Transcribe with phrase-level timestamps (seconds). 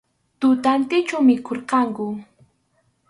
[0.39, 2.07] Tutantinchu mikhurqanku.